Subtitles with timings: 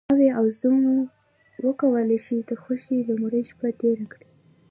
[0.09, 0.77] ناوې او زوم
[1.65, 4.27] وکولی شي د خوښۍ لومړۍ شپه تېره کړي.